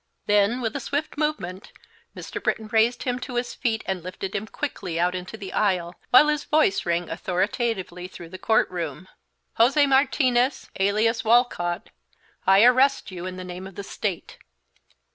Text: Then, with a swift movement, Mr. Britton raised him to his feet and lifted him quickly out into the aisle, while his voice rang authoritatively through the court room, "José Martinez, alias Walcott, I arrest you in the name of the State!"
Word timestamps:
Then, 0.25 0.61
with 0.61 0.75
a 0.75 0.79
swift 0.79 1.15
movement, 1.15 1.71
Mr. 2.15 2.41
Britton 2.43 2.69
raised 2.69 3.03
him 3.03 3.19
to 3.19 3.35
his 3.35 3.53
feet 3.53 3.83
and 3.85 4.01
lifted 4.01 4.33
him 4.33 4.47
quickly 4.47 4.99
out 4.99 5.13
into 5.13 5.37
the 5.37 5.53
aisle, 5.53 5.93
while 6.09 6.27
his 6.29 6.43
voice 6.43 6.87
rang 6.87 7.07
authoritatively 7.07 8.07
through 8.07 8.29
the 8.29 8.39
court 8.39 8.67
room, 8.71 9.07
"José 9.59 9.87
Martinez, 9.87 10.71
alias 10.79 11.23
Walcott, 11.23 11.91
I 12.47 12.63
arrest 12.63 13.11
you 13.11 13.27
in 13.27 13.37
the 13.37 13.43
name 13.43 13.67
of 13.67 13.75
the 13.75 13.83
State!" 13.83 14.39